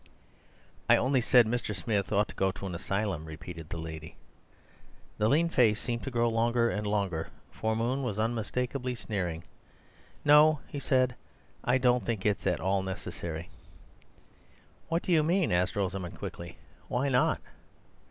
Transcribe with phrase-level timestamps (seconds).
[0.89, 1.75] "I only said Mr.
[1.75, 4.15] Smith ought to go to an asylum," repeated the lady.
[5.19, 9.43] The lean face seemed to grow longer and longer, for Moon was unmistakably sneering.
[10.25, 11.13] "No," he said;
[11.63, 13.51] "I don't think it's at all necessary."
[14.89, 16.57] "What do you mean?" asked Rosamund quickly.
[16.87, 17.39] "Why not?"